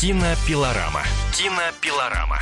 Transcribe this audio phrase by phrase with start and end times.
[0.00, 1.02] Кинопилорама.
[1.32, 2.38] Кинопилорама.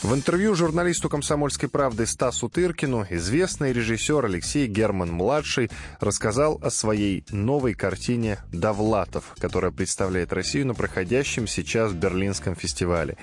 [0.00, 7.74] В интервью журналисту «Комсомольской правды» Стасу Тыркину известный режиссер Алексей Герман-младший рассказал о своей новой
[7.74, 13.16] картине «Довлатов», которая представляет Россию на проходящем сейчас Берлинском фестивале.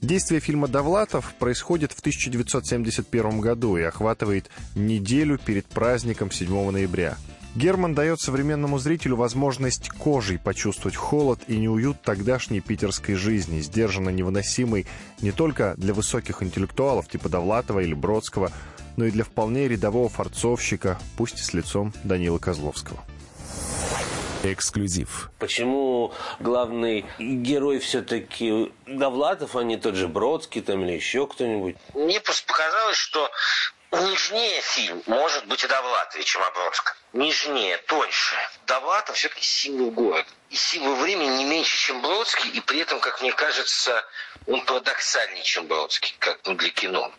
[0.00, 7.16] Действие фильма «Довлатов» происходит в 1971 году и охватывает неделю перед праздником 7 ноября–
[7.56, 14.86] Герман дает современному зрителю возможность кожей почувствовать холод и неуют тогдашней питерской жизни, сдержанно невыносимой
[15.20, 18.50] не только для высоких интеллектуалов типа Довлатова или Бродского,
[18.96, 22.98] но и для вполне рядового форцовщика, пусть и с лицом Данила Козловского.
[24.42, 25.30] Эксклюзив.
[25.38, 31.76] Почему главный герой все-таки Довлатов, а не тот же Бродский там или еще кто-нибудь?
[31.94, 33.30] Мне просто показалось, что
[34.00, 36.94] нежнее фильм может быть и Довлатове, чем о Бродском.
[37.12, 38.36] Нежнее, тоньше.
[38.66, 40.28] Довлатов все-таки символ города.
[40.50, 44.04] И символ времени не меньше, чем Бродский, и при этом, как мне кажется,
[44.46, 47.12] он парадоксальнее, чем Бродский, как ну, для кино.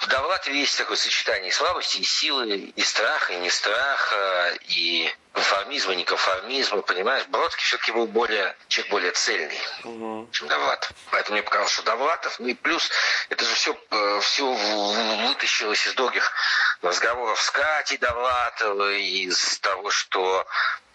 [0.00, 5.12] В Довлатове есть такое сочетание и слабости, и силы, и страха, и не страха, и
[5.32, 7.26] конформизма, не конформизма, понимаешь?
[7.26, 10.28] Бродский все-таки был более, человек более цельный, угу.
[10.32, 10.92] чем Довлатов.
[11.10, 12.88] Поэтому мне показалось, что Довлатов, ну и плюс,
[13.28, 14.52] это же все, э, все
[15.26, 16.32] вытащилось из долгих
[16.82, 20.46] разговоров с Катей Довлатовой, из того, что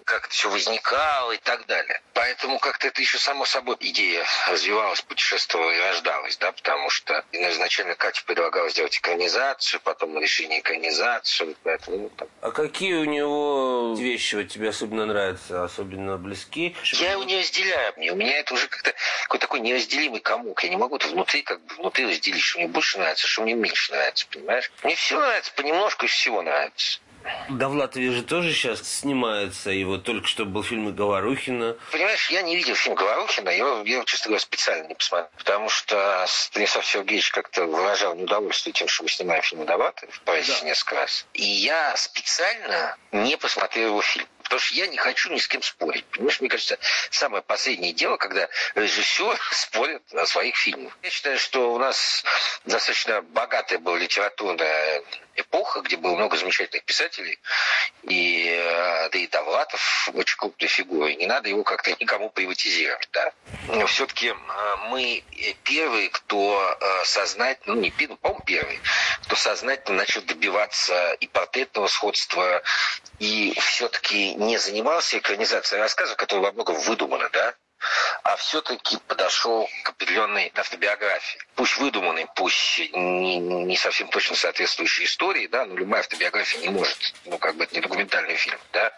[0.05, 2.01] как это все возникало и так далее.
[2.13, 7.95] Поэтому как-то это еще само собой идея развивалась, путешествовала и рождалась, да, потому что изначально
[7.95, 11.97] Катя предлагала сделать экранизацию, потом решение экранизацию, поэтому...
[11.97, 12.27] Ну, там.
[12.41, 16.75] А какие у него вещи вот тебе особенно нравятся, особенно близки?
[16.93, 18.93] Я его не разделяю, мне, у меня это уже как-то
[19.23, 22.67] какой-то такой неразделимый комок, я не могу это внутри, как бы внутри разделить, что мне
[22.67, 24.71] больше нравится, что мне меньше нравится, понимаешь?
[24.83, 26.99] Мне все нравится, понемножку из всего нравится.
[27.49, 31.75] Довлатове же тоже сейчас снимается, вот только что был фильм Говорухина.
[31.91, 36.25] Понимаешь, я не видел фильм Говорухина, я, я честно говоря, специально не посмотрел, потому что
[36.27, 40.67] Станислав Сергеевич как-то выражал неудовольствие тем, что мы снимаем фильм Довлатов в прессе да.
[40.67, 41.25] несколько раз.
[41.33, 44.27] И я специально не посмотрел его фильм.
[44.53, 46.05] Потому что я не хочу ни с кем спорить.
[46.11, 46.77] Понимаешь, мне кажется,
[47.09, 50.95] самое последнее дело, когда режиссер спорит о своих фильмах.
[51.01, 52.23] Я считаю, что у нас
[52.63, 55.01] достаточно богатая была литературная
[55.35, 57.39] эпоха, где было много замечательных писателей,
[58.03, 63.09] и, э, да и Довлатов очень крупная фигура, не надо его как-то никому приватизировать.
[63.11, 63.33] Да?
[63.67, 64.33] Но все-таки э,
[64.89, 65.23] мы
[65.63, 68.79] первые, кто э, сознательно, ну не первый, по-моему, первый,
[69.23, 72.61] кто сознательно начал добиваться и портретного сходства,
[73.19, 77.55] и все-таки не занимался экранизацией рассказов, которые во многом выдуманы, да,
[78.23, 81.39] а все-таки подошел к определенной автобиографии.
[81.55, 87.13] Пусть выдуманной, пусть не, не совсем точно соответствующей истории, да, но любая автобиография не может,
[87.25, 88.93] ну, как бы это не документальный фильм, да,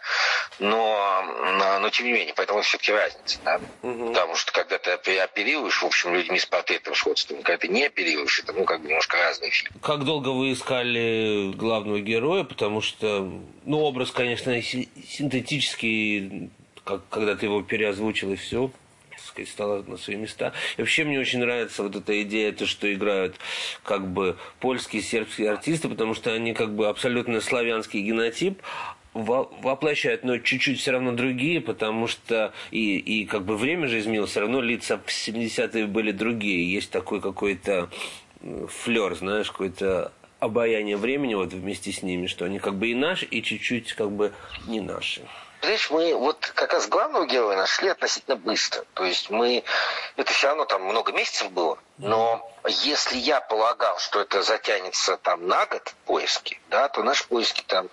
[0.60, 1.22] но,
[1.58, 4.08] но, но тем не менее, поэтому все-таки разница, да, угу.
[4.08, 8.38] потому что когда ты оперируешь, в общем, людьми с портретным сходством, когда ты не оперируешь,
[8.40, 9.76] это, ну, как бы немножко разные фильмы.
[9.82, 13.28] Как долго вы искали главного героя, потому что,
[13.64, 16.50] ну, образ, конечно, синтетический
[16.84, 18.70] как, когда ты его переозвучил и все,
[19.24, 20.52] сказать, стало на свои места.
[20.76, 23.36] И вообще мне очень нравится вот эта идея, то, что играют
[23.82, 28.60] как бы польские, сербские артисты, потому что они как бы абсолютно славянский генотип,
[29.14, 34.30] воплощают, но чуть-чуть все равно другие, потому что и, и как бы время же изменилось,
[34.30, 36.70] все равно лица в 70-е были другие.
[36.70, 37.88] Есть такой какой-то
[38.68, 43.24] флер, знаешь, какой-то обаяние времени вот вместе с ними, что они как бы и наши,
[43.24, 44.32] и чуть-чуть как бы
[44.66, 45.26] не наши.
[45.60, 48.84] Понимаешь, мы вот как раз главного героя нашли относительно быстро.
[48.94, 49.64] То есть мы...
[50.16, 51.78] Это все равно там много месяцев было.
[51.98, 57.64] Но если я полагал, что это затянется там на год поиски, да, то наши поиски
[57.66, 57.88] там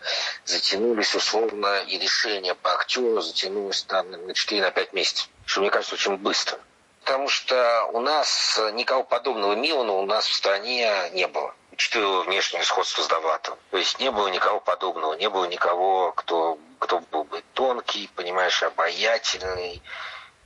[0.46, 5.30] затянулись условно, и решение по актеру затянулось там на 4-5 месяцев.
[5.46, 6.60] Что мне кажется очень быстро.
[7.04, 12.64] Потому что у нас никого подобного Милана у нас в стране не было учитывая внешнее
[12.64, 13.60] сходство с Довлатовым.
[13.72, 18.62] То есть не было никого подобного, не было никого, кто, кто был бы тонкий, понимаешь,
[18.64, 19.82] обаятельный,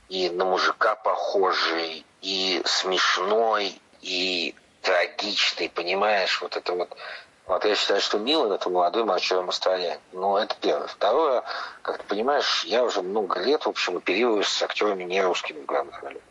[0.08, 6.96] и на мужика похожий, и смешной, и трагичный, понимаешь, вот это вот.
[7.46, 9.98] Вот я считаю, что Милан это молодой Марчелло Мастроян.
[10.12, 10.86] Ну, это первое.
[10.86, 11.44] Второе,
[11.80, 15.66] как ты понимаешь, я уже много лет, в общем, оперирую с актерами не русскими в
[15.66, 16.22] главных ролях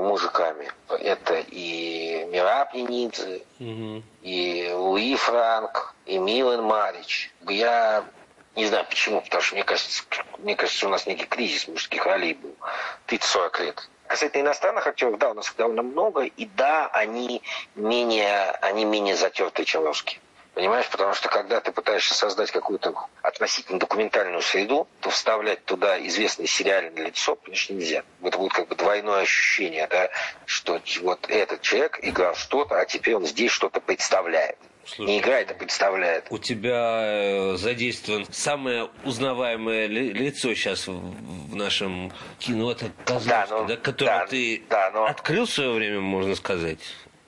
[0.00, 0.70] мужиками.
[0.88, 4.02] Это и Мира Пленидзе, угу.
[4.22, 7.32] и Луи Франк, и Милан Марич.
[7.48, 8.04] Я
[8.56, 10.02] не знаю почему, потому что мне кажется,
[10.38, 12.54] мне кажется, у нас некий кризис мужских ролей был.
[13.06, 13.88] 30-40 лет.
[14.06, 17.42] Касательно иностранных актеров, да, у нас их довольно много, и да, они
[17.76, 20.20] менее, они менее затертые, чем русские.
[20.54, 26.46] Понимаешь, потому что когда ты пытаешься создать какую-то относительно документальную среду, то вставлять туда известное
[26.46, 28.02] сериальное лицо, конечно, нельзя.
[28.22, 30.10] Это будет как бы двойное ощущение, да,
[30.46, 34.58] что вот этот человек играл что-то, а теперь он здесь что-то представляет.
[34.84, 36.26] Слушай, не играет, а представляет.
[36.30, 43.30] У тебя э, задействован самое узнаваемое ли, лицо сейчас в, в нашем кино, это Козловский,
[43.30, 45.04] да, ну, да, которое да, ты да, но...
[45.04, 46.80] открыл в свое время, можно сказать.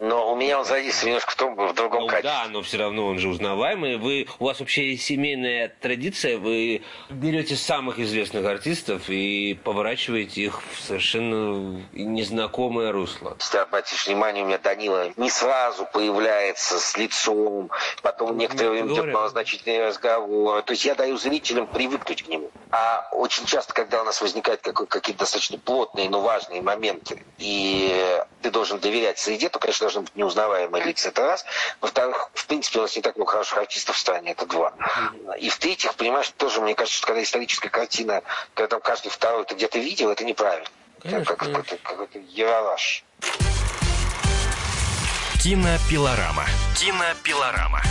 [0.03, 2.29] Но у меня он задействован немножко в, том, в другом ну, качестве.
[2.29, 3.99] Да, но все равно он же узнаваемый.
[3.99, 10.81] Вы, у вас вообще семейная традиция, вы берете самых известных артистов и поворачиваете их в
[10.81, 13.37] совершенно незнакомое русло.
[13.39, 17.71] Если обратишь внимание, у меня Данила не сразу появляется с лицом,
[18.03, 20.63] потом некоторое время идет малозначительный разговор.
[20.63, 22.51] То есть я даю зрителям привыкнуть к нему.
[22.73, 28.51] А очень часто, когда у нас возникают какие-то достаточно плотные, но важные моменты, и ты
[28.51, 31.45] должен доверять среде, то, конечно, должны быть неузнаваемые лица, это раз.
[31.83, 34.73] Во-вторых, в принципе, у нас не так много хороших артистов в стране, это два.
[35.39, 38.23] И в-третьих, понимаешь, тоже, мне кажется, что когда историческая картина,
[38.55, 40.69] когда там каждый второй ты где-то видел, это неправильно.
[41.03, 43.05] Конечно, это какой-то, какой-то яролаж.
[45.43, 46.47] Кинопилорама.
[46.79, 47.83] Кинопилорама.